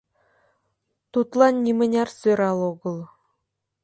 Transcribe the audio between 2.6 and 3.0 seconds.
огыл.